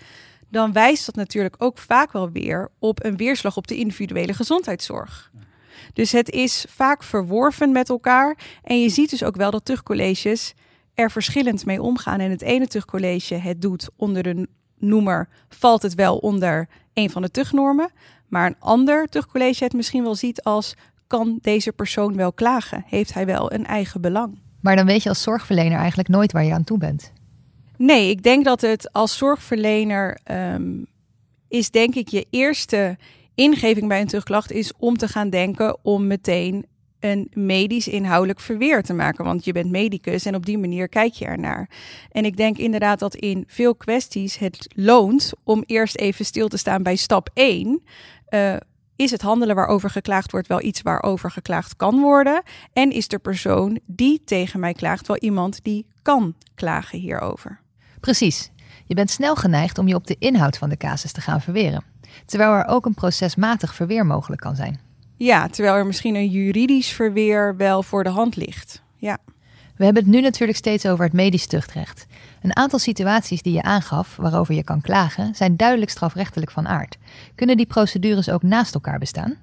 dan 0.51 0.73
wijst 0.73 1.07
dat 1.07 1.15
natuurlijk 1.15 1.55
ook 1.59 1.79
vaak 1.79 2.13
wel 2.13 2.31
weer 2.31 2.71
op 2.79 3.05
een 3.05 3.17
weerslag 3.17 3.57
op 3.57 3.67
de 3.67 3.77
individuele 3.77 4.33
gezondheidszorg. 4.33 5.31
Dus 5.93 6.13
het 6.13 6.31
is 6.31 6.65
vaak 6.69 7.03
verworven 7.03 7.73
met 7.73 7.89
elkaar. 7.89 8.39
En 8.63 8.81
je 8.81 8.89
ziet 8.89 9.11
dus 9.11 9.25
ook 9.25 9.37
wel 9.37 9.51
dat 9.51 9.65
tuchtcolleges 9.65 10.55
er 10.95 11.11
verschillend 11.11 11.67
mee 11.67 11.83
omgaan. 11.83 12.21
En 12.21 12.31
het 12.31 12.43
ene 12.43 12.67
tuchtcollege 12.67 13.35
het 13.35 13.63
doet 13.63 13.89
onder 13.97 14.23
de 14.23 14.49
noemer 14.79 15.29
valt 15.49 15.83
het 15.83 15.95
wel 15.95 16.17
onder 16.17 16.69
een 16.95 17.11
van 17.11 17.23
de 17.23 17.31
tuchtnormen. 17.31 17.91
Maar 18.29 18.47
een 18.47 18.59
ander 18.59 19.07
tuchtcollege 19.07 19.65
het 19.65 19.73
misschien 19.73 20.03
wel 20.03 20.15
ziet 20.15 20.43
als 20.43 20.75
kan 21.07 21.39
deze 21.43 21.73
persoon 21.73 22.17
wel 22.17 22.33
klagen? 22.33 22.85
Heeft 22.87 23.15
hij 23.15 23.27
wel 23.27 23.53
een 23.53 23.67
eigen 23.67 24.01
belang? 24.01 24.39
Maar 24.61 24.77
dan 24.77 24.87
weet 24.87 25.03
je 25.03 25.09
als 25.09 25.23
zorgverlener 25.23 25.79
eigenlijk 25.79 26.09
nooit 26.09 26.33
waar 26.33 26.45
je 26.45 26.53
aan 26.53 26.65
toe 26.65 26.79
bent. 26.79 27.13
Nee, 27.83 28.11
ik 28.11 28.23
denk 28.23 28.45
dat 28.45 28.61
het 28.61 28.93
als 28.93 29.17
zorgverlener 29.17 30.19
um, 30.31 30.87
is 31.49 31.71
denk 31.71 31.95
ik 31.95 32.09
je 32.09 32.27
eerste 32.31 32.99
ingeving 33.35 33.89
bij 33.89 34.01
een 34.01 34.07
terugklacht 34.07 34.53
is 34.53 34.73
om 34.79 34.97
te 34.97 35.09
gaan 35.09 35.31
denken 35.31 35.79
om 35.83 36.07
meteen 36.07 36.67
een 36.99 37.31
medisch 37.33 37.89
inhoudelijk 37.89 38.41
verweer 38.41 38.83
te 38.83 38.93
maken. 38.93 39.25
Want 39.25 39.45
je 39.45 39.53
bent 39.53 39.71
medicus 39.71 40.25
en 40.25 40.35
op 40.35 40.47
die 40.47 40.59
manier 40.59 40.89
kijk 40.89 41.13
je 41.13 41.25
ernaar. 41.25 41.71
En 42.11 42.25
ik 42.25 42.37
denk 42.37 42.59
inderdaad 42.59 42.99
dat 42.99 43.15
in 43.15 43.45
veel 43.47 43.75
kwesties 43.75 44.39
het 44.39 44.67
loont 44.75 45.33
om 45.45 45.63
eerst 45.67 45.97
even 45.97 46.25
stil 46.25 46.49
te 46.49 46.57
staan 46.57 46.83
bij 46.83 46.97
stap 46.97 47.31
1. 47.35 47.83
Uh, 48.31 48.57
is 48.97 49.11
het 49.11 49.23
handelen 49.23 49.55
waarover 49.55 49.91
geklaagd 49.91 50.31
wordt 50.31 50.49
wel 50.49 50.63
iets 50.63 50.83
waarover 50.83 51.31
geklaagd 51.31 51.77
kan 51.77 52.01
worden? 52.01 52.43
En 52.73 52.91
is 52.91 53.09
de 53.09 53.19
persoon 53.19 53.81
die 53.87 54.23
tegen 54.25 54.61
mij 54.61 54.73
klaagt 54.73 55.07
wel 55.07 55.19
iemand 55.19 55.65
die 55.65 55.87
kan 56.03 56.35
klagen 56.55 56.99
hierover? 56.99 57.60
Precies. 58.01 58.51
Je 58.87 58.95
bent 58.95 59.11
snel 59.11 59.37
geneigd 59.37 59.79
om 59.79 59.89
je 59.89 59.95
op 59.95 60.07
de 60.07 60.17
inhoud 60.19 60.59
van 60.59 60.69
de 60.69 60.77
casus 60.77 61.13
te 61.13 61.21
gaan 61.21 61.41
verweren, 61.41 61.85
terwijl 62.27 62.53
er 62.53 62.67
ook 62.67 62.87
een 62.87 62.95
procesmatig 62.95 63.75
verweer 63.75 64.07
mogelijk 64.07 64.41
kan 64.41 64.57
zijn. 64.57 64.81
Ja, 65.17 65.49
terwijl 65.49 65.75
er 65.75 65.87
misschien 65.87 66.15
een 66.15 66.29
juridisch 66.29 66.89
verweer 66.89 67.57
wel 67.57 67.83
voor 67.83 68.05
de 68.05 68.11
hand 68.11 68.37
ligt. 68.37 68.83
Ja. 68.97 69.19
We 69.77 69.85
hebben 69.85 70.03
het 70.03 70.13
nu 70.13 70.21
natuurlijk 70.21 70.59
steeds 70.59 70.87
over 70.87 71.05
het 71.05 71.13
medisch 71.13 71.47
tuchtrecht. 71.47 72.07
Een 72.43 72.57
aantal 72.57 72.79
situaties 72.79 73.43
die 73.43 73.53
je 73.53 73.63
aangaf 73.63 74.17
waarover 74.17 74.55
je 74.55 74.65
kan 74.65 74.81
klagen, 74.81 75.35
zijn 75.35 75.57
duidelijk 75.57 75.91
strafrechtelijk 75.91 76.51
van 76.51 76.69
aard. 76.69 76.99
Kunnen 77.35 77.57
die 77.57 77.67
procedures 77.67 78.31
ook 78.31 78.43
naast 78.43 78.75
elkaar 78.75 78.99
bestaan? 78.99 79.37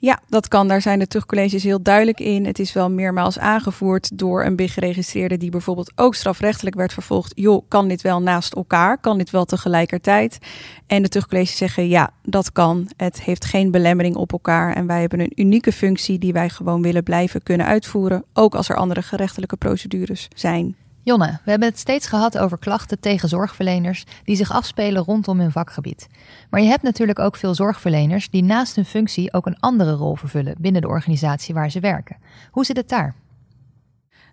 Ja, 0.00 0.20
dat 0.28 0.48
kan. 0.48 0.68
Daar 0.68 0.82
zijn 0.82 0.98
de 0.98 1.06
tuchtcolleges 1.06 1.62
heel 1.62 1.82
duidelijk 1.82 2.20
in. 2.20 2.46
Het 2.46 2.58
is 2.58 2.72
wel 2.72 2.90
meermaals 2.90 3.38
aangevoerd 3.38 4.18
door 4.18 4.44
een 4.44 4.56
BIG-geregistreerde 4.56 5.36
die 5.36 5.50
bijvoorbeeld 5.50 5.92
ook 5.94 6.14
strafrechtelijk 6.14 6.76
werd 6.76 6.92
vervolgd. 6.92 7.32
Joh, 7.34 7.64
kan 7.68 7.88
dit 7.88 8.02
wel 8.02 8.22
naast 8.22 8.54
elkaar? 8.54 8.98
Kan 8.98 9.18
dit 9.18 9.30
wel 9.30 9.44
tegelijkertijd? 9.44 10.38
En 10.86 11.02
de 11.02 11.08
tuchtcolleges 11.08 11.56
zeggen 11.56 11.88
ja, 11.88 12.10
dat 12.22 12.52
kan. 12.52 12.90
Het 12.96 13.22
heeft 13.22 13.44
geen 13.44 13.70
belemmering 13.70 14.16
op 14.16 14.32
elkaar. 14.32 14.74
En 14.74 14.86
wij 14.86 15.00
hebben 15.00 15.20
een 15.20 15.32
unieke 15.34 15.72
functie 15.72 16.18
die 16.18 16.32
wij 16.32 16.48
gewoon 16.48 16.82
willen 16.82 17.02
blijven 17.02 17.42
kunnen 17.42 17.66
uitvoeren. 17.66 18.24
Ook 18.32 18.54
als 18.54 18.68
er 18.68 18.76
andere 18.76 19.02
gerechtelijke 19.02 19.56
procedures 19.56 20.28
zijn. 20.34 20.76
Jonne, 21.08 21.38
we 21.44 21.50
hebben 21.50 21.68
het 21.68 21.78
steeds 21.78 22.06
gehad 22.06 22.38
over 22.38 22.58
klachten 22.58 23.00
tegen 23.00 23.28
zorgverleners 23.28 24.04
die 24.24 24.36
zich 24.36 24.52
afspelen 24.52 25.02
rondom 25.02 25.40
hun 25.40 25.52
vakgebied. 25.52 26.06
Maar 26.50 26.60
je 26.60 26.68
hebt 26.68 26.82
natuurlijk 26.82 27.18
ook 27.18 27.36
veel 27.36 27.54
zorgverleners 27.54 28.30
die 28.30 28.42
naast 28.42 28.74
hun 28.74 28.84
functie 28.84 29.32
ook 29.32 29.46
een 29.46 29.60
andere 29.60 29.92
rol 29.92 30.16
vervullen 30.16 30.54
binnen 30.58 30.82
de 30.82 30.88
organisatie 30.88 31.54
waar 31.54 31.70
ze 31.70 31.80
werken. 31.80 32.16
Hoe 32.50 32.64
zit 32.64 32.76
het 32.76 32.88
daar? 32.88 33.14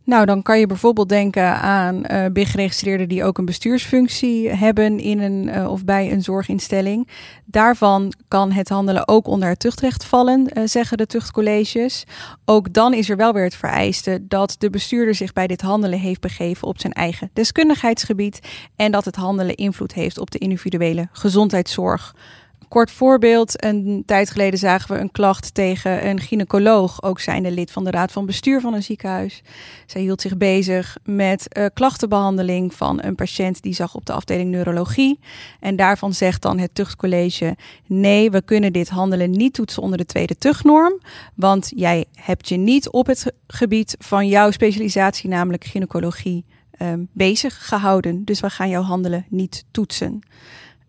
Nou, 0.06 0.26
dan 0.26 0.42
kan 0.42 0.60
je 0.60 0.68
bijvoorbeeld 0.68 1.10
denken 1.10 1.60
aan 1.60 2.04
uh, 2.12 2.26
BIG-geregistreerden 2.34 3.10
die 3.10 3.24
ook 3.24 3.38
een 3.38 3.46
bestuursfunctie 3.46 4.50
hebben 4.50 5.00
in 5.00 5.20
een 5.20 5.48
uh, 5.48 5.72
of 5.72 5.86
bij 5.86 6.12
een 6.12 6.22
zorginstelling. 6.22 7.08
Daarvan 7.46 8.14
kan 8.28 8.52
het 8.52 8.70
handelen 8.70 9.08
ook 9.08 9.28
onder 9.28 9.50
het 9.50 9.60
tuchtrecht 9.60 10.06
vallen, 10.06 10.48
uh, 10.54 10.64
zeggen 10.66 10.98
de 10.98 11.06
tuchtcolleges. 11.06 12.04
Ook 12.46 12.74
dan 12.74 12.94
is 12.94 13.10
er 13.10 13.18
wel 13.18 13.34
weer 13.34 13.44
het 13.44 13.56
vereiste 13.56 14.20
dat 14.28 14.56
de 14.58 14.70
bestuurder 14.70 15.16
zich 15.16 15.34
bij 15.34 15.48
dit 15.48 15.62
handelen 15.62 16.00
heeft 16.00 16.22
begeven 16.22 16.68
op 16.68 16.80
zijn 16.80 16.94
eigen 16.94 17.30
deskundigheidsgebied 17.34 18.40
en 18.76 18.92
dat 18.92 19.06
het 19.06 19.16
handelen 19.16 19.56
invloed 19.56 19.94
heeft 19.94 20.20
op 20.20 20.32
de 20.32 20.38
individuele 20.38 21.08
gezondheidszorg 21.12 22.16
Kort 22.68 22.92
voorbeeld, 22.92 23.64
een 23.64 24.04
tijd 24.06 24.30
geleden 24.30 24.60
zagen 24.60 24.96
we 24.96 25.02
een 25.02 25.12
klacht 25.12 25.54
tegen 25.54 26.08
een 26.08 26.20
gynaecoloog, 26.20 27.04
ook 27.04 27.20
zijnde 27.20 27.52
lid 27.52 27.72
van 27.72 27.84
de 27.84 27.92
raad 27.92 28.12
van 28.12 28.26
bestuur 28.26 28.62
van 28.62 28.74
een 28.74 28.84
ziekenhuis. 28.84 29.42
Zij 29.86 30.02
hield 30.02 30.22
zich 30.22 30.38
bezig 30.38 30.98
met 31.04 31.58
uh, 31.58 31.66
klachtenbehandeling 31.74 32.74
van 32.74 33.04
een 33.04 33.16
patiënt 33.16 33.62
die 33.62 33.74
zag 33.74 33.96
op 33.96 34.06
de 34.06 34.14
afdeling 34.14 34.50
neurologie. 34.50 35.20
En 35.60 35.76
daarvan 35.76 36.14
zegt 36.14 36.42
dan 36.42 36.60
het 36.60 36.76
tuchtcollege, 36.76 37.56
nee, 37.86 38.32
we 38.32 38.42
kunnen 38.42 38.74
dit 38.74 38.90
handelen 38.90 39.32
niet 39.32 39.54
toetsen 39.54 39.82
onder 39.82 39.98
de 39.98 40.06
tweede 40.06 40.38
tuchtnorm, 40.38 41.02
want 41.36 41.72
jij 41.76 42.06
hebt 42.14 42.50
je 42.50 42.58
niet 42.58 42.90
op 42.90 43.06
het 43.06 43.34
gebied 43.48 43.96
van 44.00 44.28
jouw 44.28 44.52
specialisatie, 44.52 45.30
namelijk 45.30 45.64
gynaecologie, 45.64 46.46
um, 46.82 47.08
bezig 47.12 47.68
gehouden. 47.68 48.24
Dus 48.24 48.40
we 48.40 48.50
gaan 48.50 48.70
jouw 48.70 48.82
handelen 48.82 49.26
niet 49.30 49.66
toetsen. 49.72 50.22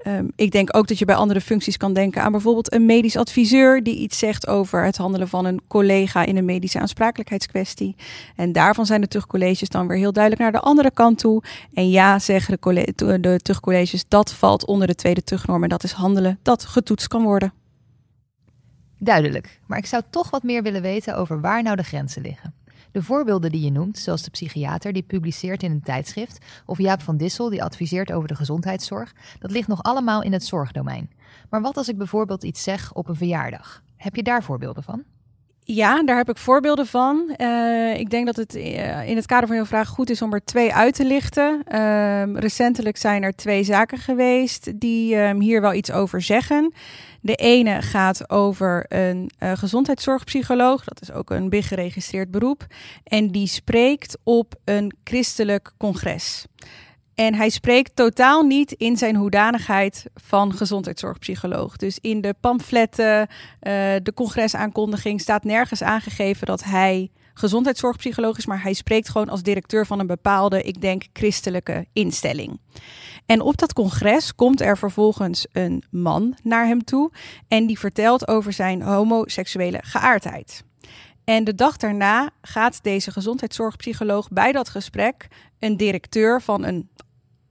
Um, 0.08 0.30
ik 0.36 0.50
denk 0.50 0.76
ook 0.76 0.88
dat 0.88 0.98
je 0.98 1.04
bij 1.04 1.14
andere 1.14 1.40
functies 1.40 1.76
kan 1.76 1.92
denken 1.92 2.22
aan 2.22 2.32
bijvoorbeeld 2.32 2.72
een 2.72 2.86
medisch 2.86 3.16
adviseur 3.16 3.82
die 3.82 3.96
iets 3.96 4.18
zegt 4.18 4.46
over 4.46 4.84
het 4.84 4.96
handelen 4.96 5.28
van 5.28 5.44
een 5.44 5.60
collega 5.68 6.24
in 6.24 6.36
een 6.36 6.44
medische 6.44 6.80
aansprakelijkheidskwestie. 6.80 7.96
En 8.36 8.52
daarvan 8.52 8.86
zijn 8.86 9.00
de 9.00 9.08
terugcolleges 9.08 9.68
dan 9.68 9.86
weer 9.86 9.96
heel 9.96 10.12
duidelijk 10.12 10.42
naar 10.42 10.52
de 10.52 10.60
andere 10.60 10.90
kant 10.90 11.18
toe. 11.18 11.42
En 11.74 11.90
ja, 11.90 12.18
zeggen 12.18 12.58
de, 12.60 13.20
de 13.20 13.40
terugcolleges, 13.42 14.08
dat 14.08 14.32
valt 14.32 14.66
onder 14.66 14.86
de 14.86 14.94
tweede 14.94 15.22
terugnorm 15.22 15.62
en 15.62 15.68
dat 15.68 15.84
is 15.84 15.92
handelen 15.92 16.38
dat 16.42 16.64
getoetst 16.64 17.08
kan 17.08 17.22
worden. 17.22 17.52
Duidelijk, 18.98 19.60
maar 19.66 19.78
ik 19.78 19.86
zou 19.86 20.02
toch 20.10 20.30
wat 20.30 20.42
meer 20.42 20.62
willen 20.62 20.82
weten 20.82 21.16
over 21.16 21.40
waar 21.40 21.62
nou 21.62 21.76
de 21.76 21.82
grenzen 21.82 22.22
liggen. 22.22 22.54
De 22.96 23.02
voorbeelden 23.02 23.52
die 23.52 23.64
je 23.64 23.70
noemt, 23.70 23.98
zoals 23.98 24.22
de 24.22 24.30
psychiater 24.30 24.92
die 24.92 25.02
publiceert 25.02 25.62
in 25.62 25.70
een 25.70 25.82
tijdschrift, 25.82 26.44
of 26.66 26.78
Jaap 26.78 27.02
van 27.02 27.16
Dissel 27.16 27.48
die 27.48 27.62
adviseert 27.62 28.12
over 28.12 28.28
de 28.28 28.34
gezondheidszorg, 28.34 29.14
dat 29.38 29.50
ligt 29.50 29.68
nog 29.68 29.82
allemaal 29.82 30.22
in 30.22 30.32
het 30.32 30.44
zorgdomein. 30.44 31.10
Maar 31.50 31.60
wat 31.60 31.76
als 31.76 31.88
ik 31.88 31.98
bijvoorbeeld 31.98 32.44
iets 32.44 32.62
zeg 32.62 32.92
op 32.92 33.08
een 33.08 33.16
verjaardag? 33.16 33.82
Heb 33.96 34.16
je 34.16 34.22
daar 34.22 34.42
voorbeelden 34.42 34.82
van? 34.82 35.04
Ja, 35.68 36.02
daar 36.02 36.16
heb 36.16 36.28
ik 36.28 36.36
voorbeelden 36.36 36.86
van. 36.86 37.34
Uh, 37.36 37.98
ik 37.98 38.10
denk 38.10 38.26
dat 38.26 38.36
het 38.36 38.56
uh, 38.56 39.08
in 39.08 39.16
het 39.16 39.26
kader 39.26 39.46
van 39.46 39.56
jouw 39.56 39.66
vraag 39.66 39.88
goed 39.88 40.10
is 40.10 40.22
om 40.22 40.32
er 40.32 40.44
twee 40.44 40.74
uit 40.74 40.94
te 40.94 41.04
lichten. 41.04 41.62
Uh, 41.72 42.22
recentelijk 42.34 42.96
zijn 42.96 43.22
er 43.22 43.34
twee 43.34 43.64
zaken 43.64 43.98
geweest 43.98 44.80
die 44.80 45.16
ehm, 45.16 45.40
hier 45.40 45.60
wel 45.60 45.74
iets 45.74 45.92
over 45.92 46.22
zeggen. 46.22 46.72
De 47.20 47.34
ene 47.34 47.82
gaat 47.82 48.30
over 48.30 48.84
een 48.88 49.30
uh, 49.38 49.52
gezondheidszorgpsycholoog. 49.54 50.84
Dat 50.84 51.00
is 51.00 51.12
ook 51.12 51.30
een 51.30 51.48
big 51.48 51.68
geregistreerd 51.68 52.30
beroep. 52.30 52.66
En 53.04 53.28
die 53.28 53.46
spreekt 53.46 54.18
op 54.22 54.54
een 54.64 54.92
christelijk 55.04 55.72
congres. 55.78 56.46
En 57.16 57.34
hij 57.34 57.48
spreekt 57.48 57.96
totaal 57.96 58.42
niet 58.42 58.72
in 58.72 58.96
zijn 58.96 59.16
hoedanigheid 59.16 60.06
van 60.14 60.54
gezondheidszorgpsycholoog. 60.54 61.76
Dus 61.76 61.98
in 62.00 62.20
de 62.20 62.34
pamfletten, 62.40 63.20
uh, 63.20 63.26
de 64.02 64.12
congresaankondiging 64.14 65.20
staat 65.20 65.44
nergens 65.44 65.82
aangegeven 65.82 66.46
dat 66.46 66.64
hij 66.64 67.10
gezondheidszorgpsycholoog 67.34 68.38
is, 68.38 68.46
maar 68.46 68.62
hij 68.62 68.72
spreekt 68.72 69.08
gewoon 69.08 69.28
als 69.28 69.42
directeur 69.42 69.86
van 69.86 69.98
een 69.98 70.06
bepaalde, 70.06 70.62
ik 70.62 70.80
denk, 70.80 71.04
christelijke 71.12 71.86
instelling. 71.92 72.60
En 73.26 73.40
op 73.40 73.56
dat 73.56 73.72
congres 73.72 74.34
komt 74.34 74.60
er 74.60 74.78
vervolgens 74.78 75.46
een 75.52 75.82
man 75.90 76.36
naar 76.42 76.66
hem 76.66 76.84
toe 76.84 77.12
en 77.48 77.66
die 77.66 77.78
vertelt 77.78 78.28
over 78.28 78.52
zijn 78.52 78.82
homoseksuele 78.82 79.78
geaardheid. 79.82 80.64
En 81.24 81.44
de 81.44 81.54
dag 81.54 81.76
daarna 81.76 82.30
gaat 82.42 82.82
deze 82.82 83.10
gezondheidszorgpsycholoog 83.10 84.28
bij 84.28 84.52
dat 84.52 84.68
gesprek 84.68 85.28
een 85.58 85.76
directeur 85.76 86.42
van 86.42 86.64
een 86.64 86.88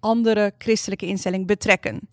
andere 0.05 0.53
christelijke 0.57 1.05
instelling 1.05 1.47
betrekken. 1.47 2.09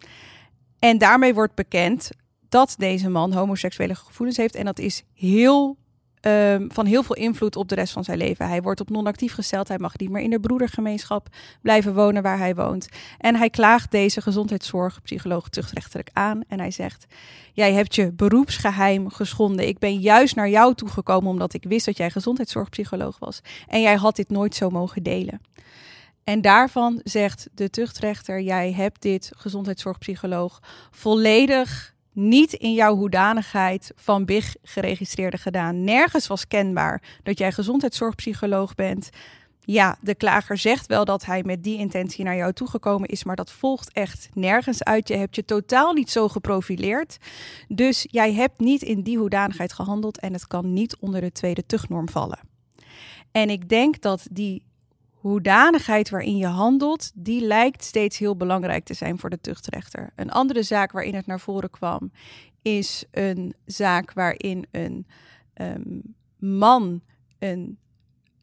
En 0.79 0.99
daarmee 0.99 1.35
wordt 1.35 1.55
bekend 1.55 2.11
dat 2.49 2.75
deze 2.79 3.09
man 3.09 3.33
homoseksuele 3.33 3.95
gevoelens 3.95 4.37
heeft. 4.37 4.55
En 4.55 4.65
dat 4.65 4.79
is 4.79 5.03
heel 5.15 5.77
um, 6.27 6.73
van 6.73 6.87
heel 6.87 7.03
veel 7.03 7.17
invloed 7.17 7.57
op 7.57 7.69
de 7.69 7.75
rest 7.75 7.93
van 7.93 8.05
zijn 8.05 8.19
leven. 8.19 8.49
Hij 8.49 8.63
wordt 8.63 8.81
op 8.81 8.91
non-actief 8.91 9.35
gesteld. 9.35 9.69
Hij 9.69 9.79
mag 9.79 9.99
niet 9.99 10.11
meer 10.11 10.23
in 10.23 10.31
de 10.31 10.41
broedergemeenschap 10.41 11.29
blijven 11.63 11.95
wonen 11.95 12.23
waar 12.23 12.39
hij 12.39 12.55
woont. 12.55 12.89
En 13.19 13.37
hij 13.37 13.51
klaagt 13.51 13.91
deze 13.91 14.21
gezondheidszorgpsycholoog 14.21 15.49
tuchtrechtelijk 15.49 16.11
aan. 16.13 16.41
En 16.49 16.59
hij 16.59 16.71
zegt: 16.71 17.07
Jij 17.53 17.73
hebt 17.73 17.95
je 17.95 18.13
beroepsgeheim 18.13 19.11
geschonden. 19.11 19.69
Ik 19.69 19.79
ben 19.79 19.99
juist 19.99 20.35
naar 20.35 20.49
jou 20.49 20.75
toegekomen 20.75 21.31
omdat 21.31 21.55
ik 21.55 21.65
wist 21.65 21.87
dat 21.87 21.97
jij 21.97 22.11
gezondheidszorgpsycholoog 22.11 23.19
was. 23.19 23.41
En 23.67 23.81
jij 23.81 23.95
had 23.95 24.17
dit 24.17 24.31
nooit 24.31 24.55
zo 24.55 24.71
mogen 24.71 25.03
delen. 25.03 25.41
En 26.25 26.41
daarvan 26.41 27.01
zegt 27.05 27.49
de 27.55 27.71
tuchtrechter: 27.71 28.41
Jij 28.41 28.73
hebt 28.73 29.03
dit 29.03 29.31
gezondheidszorgpsycholoog 29.37 30.61
volledig 30.91 31.95
niet 32.13 32.53
in 32.53 32.73
jouw 32.73 32.97
hoedanigheid 32.97 33.93
van 33.97 34.25
BIG 34.25 34.55
geregistreerde 34.63 35.39
gedaan. 35.39 35.85
Nergens 35.85 36.27
was 36.27 36.49
kenbaar 36.49 37.03
dat 37.23 37.39
jij 37.39 37.53
gezondheidszorgpsycholoog 37.53 38.75
bent. 38.75 39.11
Ja, 39.65 39.97
de 40.01 40.15
klager 40.15 40.59
zegt 40.59 40.87
wel 40.87 41.05
dat 41.05 41.25
hij 41.25 41.43
met 41.43 41.63
die 41.63 41.79
intentie 41.79 42.25
naar 42.25 42.37
jou 42.37 42.53
toegekomen 42.53 43.09
is, 43.09 43.25
maar 43.25 43.37
dat 43.37 43.53
volgt 43.53 43.93
echt 43.93 44.29
nergens 44.33 44.83
uit. 44.83 45.09
Je 45.09 45.17
hebt 45.17 45.37
je 45.37 45.45
totaal 45.45 45.93
niet 45.93 46.11
zo 46.11 46.29
geprofileerd. 46.29 47.19
Dus 47.69 48.07
jij 48.11 48.33
hebt 48.33 48.59
niet 48.59 48.83
in 48.83 49.03
die 49.03 49.19
hoedanigheid 49.19 49.73
gehandeld 49.73 50.19
en 50.19 50.33
het 50.33 50.47
kan 50.47 50.73
niet 50.73 50.97
onder 50.97 51.21
de 51.21 51.33
tweede 51.33 51.67
tuchtnorm 51.67 52.09
vallen. 52.09 52.39
En 53.33 53.51
ik 53.51 53.69
denk 53.69 54.01
dat 54.01 54.27
die 54.31 54.63
hoedanigheid 55.23 56.11
waarin 56.11 56.37
je 56.37 56.47
handelt, 56.47 57.11
die 57.15 57.41
lijkt 57.41 57.85
steeds 57.85 58.19
heel 58.19 58.37
belangrijk 58.37 58.85
te 58.85 58.95
zijn 58.95 59.19
voor 59.19 59.31
de 59.31 59.41
tuchtrechter. 59.41 60.13
Een 60.17 60.31
andere 60.31 60.63
zaak 60.63 60.93
waarin 60.93 61.15
het 61.15 61.27
naar 61.27 61.41
voren 61.41 61.71
kwam, 61.71 62.13
is 62.63 63.05
een 63.11 63.55
zaak 63.65 64.13
waarin 64.13 64.67
een 64.71 65.07
um, 65.55 66.15
man 66.39 67.01
een 67.39 67.79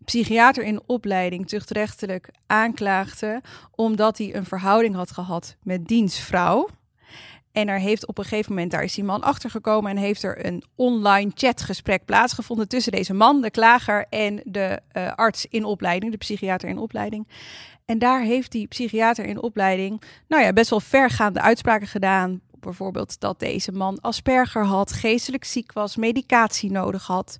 psychiater 0.05 0.63
in 0.63 0.81
opleiding 0.85 1.47
tuchtrechtelijk 1.47 2.31
aanklaagde 2.47 3.41
omdat 3.71 4.17
hij 4.17 4.35
een 4.35 4.45
verhouding 4.45 4.95
had 4.95 5.11
gehad 5.11 5.55
met 5.63 5.87
dienstvrouw. 5.87 6.67
En 7.59 7.67
er 7.67 7.79
heeft 7.79 8.05
op 8.07 8.17
een 8.17 8.23
gegeven 8.23 8.53
moment, 8.53 8.71
daar 8.71 8.83
is 8.83 8.93
die 8.93 9.03
man 9.03 9.21
achtergekomen 9.21 9.91
en 9.91 9.97
heeft 9.97 10.23
er 10.23 10.45
een 10.45 10.63
online 10.75 11.31
chatgesprek 11.33 12.05
plaatsgevonden 12.05 12.67
tussen 12.67 12.91
deze 12.91 13.13
man, 13.13 13.41
de 13.41 13.51
klager, 13.51 14.05
en 14.09 14.41
de 14.43 14.79
uh, 14.93 15.11
arts 15.15 15.45
in 15.45 15.63
opleiding, 15.63 16.11
de 16.11 16.17
psychiater 16.17 16.69
in 16.69 16.77
opleiding. 16.77 17.27
En 17.85 17.99
daar 17.99 18.21
heeft 18.21 18.51
die 18.51 18.67
psychiater 18.67 19.25
in 19.25 19.41
opleiding, 19.41 20.01
nou 20.27 20.43
ja, 20.43 20.53
best 20.53 20.69
wel 20.69 20.79
vergaande 20.79 21.41
uitspraken 21.41 21.87
gedaan. 21.87 22.41
Bijvoorbeeld 22.59 23.19
dat 23.19 23.39
deze 23.39 23.71
man 23.71 24.01
Asperger 24.01 24.65
had, 24.65 24.91
geestelijk 24.91 25.43
ziek 25.43 25.73
was, 25.73 25.95
medicatie 25.95 26.71
nodig 26.71 27.07
had. 27.07 27.37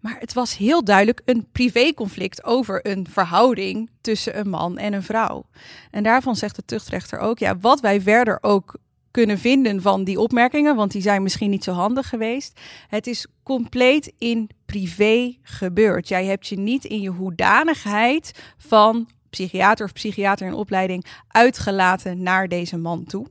Maar 0.00 0.16
het 0.18 0.32
was 0.32 0.56
heel 0.56 0.84
duidelijk 0.84 1.22
een 1.24 1.48
privéconflict 1.52 2.44
over 2.44 2.86
een 2.86 3.06
verhouding 3.10 3.90
tussen 4.00 4.38
een 4.38 4.48
man 4.48 4.78
en 4.78 4.92
een 4.92 5.02
vrouw. 5.02 5.44
En 5.90 6.02
daarvan 6.02 6.36
zegt 6.36 6.56
de 6.56 6.64
tuchtrechter 6.64 7.18
ook, 7.18 7.38
ja, 7.38 7.58
wat 7.58 7.80
wij 7.80 8.00
verder 8.00 8.38
ook 8.40 8.78
kunnen 9.10 9.38
vinden 9.38 9.82
van 9.82 10.04
die 10.04 10.20
opmerkingen, 10.20 10.76
want 10.76 10.92
die 10.92 11.02
zijn 11.02 11.22
misschien 11.22 11.50
niet 11.50 11.64
zo 11.64 11.72
handig 11.72 12.08
geweest. 12.08 12.60
Het 12.88 13.06
is 13.06 13.26
compleet 13.42 14.12
in 14.18 14.50
privé 14.66 15.36
gebeurd. 15.42 16.08
Jij 16.08 16.24
hebt 16.24 16.46
je 16.46 16.58
niet 16.58 16.84
in 16.84 17.00
je 17.00 17.10
hoedanigheid 17.10 18.54
van 18.58 19.08
psychiater 19.30 19.86
of 19.86 19.92
psychiater 19.92 20.46
in 20.46 20.54
opleiding 20.54 21.04
uitgelaten 21.28 22.22
naar 22.22 22.48
deze 22.48 22.76
man 22.76 23.04
toe. 23.04 23.26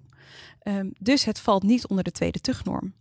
Um, 0.63 0.91
dus 0.99 1.25
het 1.25 1.39
valt 1.39 1.63
niet 1.63 1.87
onder 1.87 2.03
de 2.03 2.11
tweede 2.11 2.39
tuchtnorm. 2.39 2.93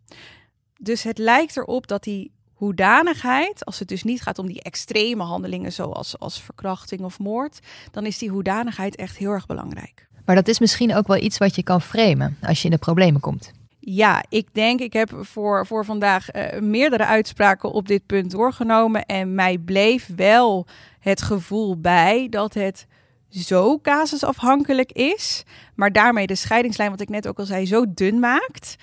Dus 0.80 1.02
het 1.02 1.18
lijkt 1.18 1.56
erop 1.56 1.87
dat 1.87 2.02
die 2.02 2.32
hoedanigheid, 2.52 3.64
als 3.64 3.78
het 3.78 3.88
dus 3.88 4.02
niet 4.02 4.23
gaat 4.23 4.38
om 4.38 4.47
die 4.47 4.62
extreme 4.62 5.23
handelingen 5.23 5.73
zoals 5.73 6.18
als 6.18 6.42
verkrachting 6.42 7.00
of 7.00 7.18
moord, 7.18 7.58
dan 7.90 8.06
is 8.06 8.18
die 8.18 8.30
hoedanigheid 8.30 8.97
echt 8.97 9.16
heel 9.16 9.30
erg 9.30 9.47
belangrijk. 9.47 10.07
Maar 10.28 10.37
dat 10.37 10.49
is 10.49 10.58
misschien 10.58 10.94
ook 10.94 11.06
wel 11.06 11.16
iets 11.16 11.38
wat 11.38 11.54
je 11.54 11.62
kan 11.62 11.80
framen 11.80 12.37
als 12.42 12.58
je 12.58 12.64
in 12.64 12.70
de 12.70 12.78
problemen 12.78 13.20
komt. 13.20 13.52
Ja, 13.78 14.25
ik 14.28 14.49
denk, 14.52 14.80
ik 14.80 14.92
heb 14.92 15.11
voor, 15.20 15.66
voor 15.66 15.85
vandaag 15.85 16.35
uh, 16.35 16.61
meerdere 16.61 17.04
uitspraken 17.04 17.73
op 17.73 17.88
dit 17.88 18.06
punt 18.06 18.30
doorgenomen. 18.30 19.06
En 19.06 19.35
mij 19.35 19.58
bleef 19.58 20.11
wel 20.16 20.66
het 21.00 21.23
gevoel 21.23 21.80
bij 21.80 22.26
dat 22.30 22.54
het 22.54 22.87
zo 23.28 23.78
casusafhankelijk 23.78 24.92
is. 24.92 25.44
Maar 25.75 25.92
daarmee 25.92 26.26
de 26.26 26.35
scheidingslijn, 26.35 26.90
wat 26.90 27.00
ik 27.00 27.08
net 27.08 27.28
ook 27.28 27.38
al 27.38 27.47
zei, 27.47 27.66
zo 27.66 27.85
dun 27.88 28.18
maakt. 28.18 28.76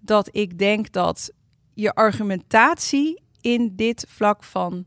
Dat 0.00 0.28
ik 0.32 0.58
denk 0.58 0.92
dat 0.92 1.32
je 1.72 1.94
argumentatie 1.94 3.22
in 3.40 3.72
dit 3.76 4.06
vlak 4.08 4.44
van 4.44 4.86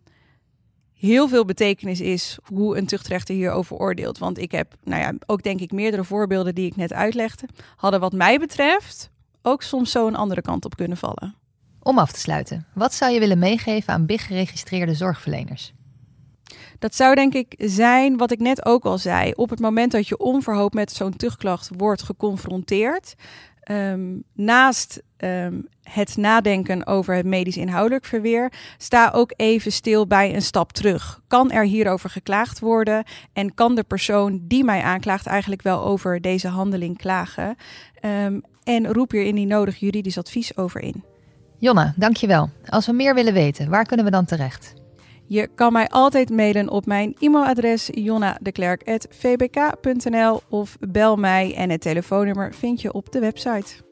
heel 0.97 1.27
veel 1.27 1.45
betekenis 1.45 2.01
is 2.01 2.37
hoe 2.43 2.77
een 2.77 2.85
tuchtrechter 2.85 3.35
hierover 3.35 3.77
oordeelt. 3.77 4.17
Want 4.17 4.37
ik 4.37 4.51
heb, 4.51 4.73
nou 4.83 5.01
ja, 5.01 5.13
ook 5.25 5.43
denk 5.43 5.59
ik 5.59 5.71
meerdere 5.71 6.03
voorbeelden 6.03 6.55
die 6.55 6.65
ik 6.65 6.75
net 6.75 6.93
uitlegde, 6.93 7.47
hadden 7.75 7.99
wat 7.99 8.13
mij 8.13 8.39
betreft 8.39 9.09
ook 9.41 9.61
soms 9.61 9.91
zo 9.91 10.07
een 10.07 10.15
andere 10.15 10.41
kant 10.41 10.65
op 10.65 10.75
kunnen 10.75 10.97
vallen. 10.97 11.35
Om 11.79 11.97
af 11.97 12.11
te 12.11 12.19
sluiten, 12.19 12.65
wat 12.73 12.93
zou 12.93 13.13
je 13.13 13.19
willen 13.19 13.39
meegeven 13.39 13.93
aan 13.93 14.05
BIG-geregistreerde 14.05 14.93
zorgverleners? 14.93 15.73
Dat 16.79 16.95
zou 16.95 17.15
denk 17.15 17.33
ik 17.33 17.53
zijn 17.57 18.17
wat 18.17 18.31
ik 18.31 18.39
net 18.39 18.65
ook 18.65 18.85
al 18.85 18.97
zei. 18.97 19.31
Op 19.35 19.49
het 19.49 19.59
moment 19.59 19.91
dat 19.91 20.07
je 20.07 20.17
onverhoopt 20.17 20.73
met 20.73 20.91
zo'n 20.91 21.15
tuchtklacht 21.15 21.69
wordt 21.77 22.03
geconfronteerd, 22.03 23.15
Ehm, 23.67 24.15
naast 24.33 25.01
ehm, 25.17 25.61
het 25.83 26.17
nadenken 26.17 26.85
over 26.85 27.15
het 27.15 27.25
medisch 27.25 27.57
inhoudelijk 27.57 28.05
verweer, 28.05 28.51
sta 28.77 29.11
ook 29.13 29.33
even 29.35 29.71
stil 29.71 30.07
bij 30.07 30.35
een 30.35 30.41
stap 30.41 30.71
terug. 30.71 31.21
Kan 31.27 31.51
er 31.51 31.63
hierover 31.63 32.09
geklaagd 32.09 32.59
worden 32.59 33.03
en 33.33 33.53
kan 33.53 33.75
de 33.75 33.83
persoon 33.83 34.41
die 34.43 34.63
mij 34.63 34.81
aanklaagt 34.81 35.25
eigenlijk 35.25 35.61
wel 35.61 35.83
over 35.83 36.21
deze 36.21 36.47
handeling 36.47 36.97
klagen? 36.97 37.55
Um, 38.01 38.41
en 38.63 38.87
roep 38.93 39.11
hier 39.11 39.35
die 39.35 39.45
nodig 39.45 39.77
juridisch 39.79 40.17
advies 40.17 40.57
over 40.57 40.81
in. 40.81 41.03
Jonna, 41.57 41.93
dankjewel. 41.97 42.49
Als 42.65 42.85
we 42.85 42.93
meer 42.93 43.15
willen 43.15 43.33
weten, 43.33 43.69
waar 43.69 43.85
kunnen 43.85 44.05
we 44.05 44.11
dan 44.11 44.25
terecht? 44.25 44.73
Je 45.29 45.49
kan 45.55 45.73
mij 45.73 45.87
altijd 45.87 46.29
mailen 46.29 46.69
op 46.69 46.85
mijn 46.85 47.15
e-mailadres 47.19 47.89
jonnadeklerk.vbk.nl 47.91 50.41
of 50.49 50.77
bel 50.79 51.15
mij 51.15 51.55
en 51.55 51.69
het 51.69 51.81
telefoonnummer 51.81 52.53
vind 52.53 52.81
je 52.81 52.93
op 52.93 53.11
de 53.11 53.19
website. 53.19 53.85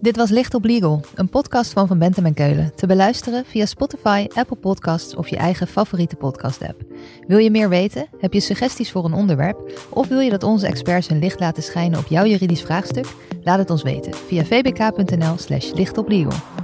Dit 0.00 0.16
was 0.16 0.30
Licht 0.30 0.54
op 0.54 0.64
Legal, 0.64 1.00
een 1.14 1.28
podcast 1.28 1.72
van 1.72 1.86
Van 1.86 1.98
Bentem 1.98 2.26
en 2.26 2.34
Keulen. 2.34 2.72
Te 2.74 2.86
beluisteren 2.86 3.44
via 3.44 3.66
Spotify, 3.66 4.26
Apple 4.34 4.56
Podcasts 4.56 5.16
of 5.16 5.28
je 5.28 5.36
eigen 5.36 5.66
favoriete 5.66 6.16
podcast-app. 6.16 6.82
Wil 7.26 7.38
je 7.38 7.50
meer 7.50 7.68
weten? 7.68 8.08
Heb 8.18 8.32
je 8.32 8.40
suggesties 8.40 8.92
voor 8.92 9.04
een 9.04 9.12
onderwerp? 9.12 9.72
Of 9.90 10.08
wil 10.08 10.20
je 10.20 10.30
dat 10.30 10.42
onze 10.42 10.66
experts 10.66 11.08
hun 11.08 11.18
licht 11.18 11.40
laten 11.40 11.62
schijnen 11.62 11.98
op 11.98 12.06
jouw 12.06 12.24
juridisch 12.24 12.62
vraagstuk? 12.62 13.06
Laat 13.42 13.58
het 13.58 13.70
ons 13.70 13.82
weten 13.82 14.14
via 14.14 14.44
vbk.nl/slash 14.44 15.72
lichtoplegal. 15.72 16.61